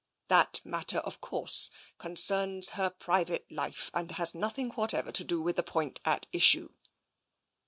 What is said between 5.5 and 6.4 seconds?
the point at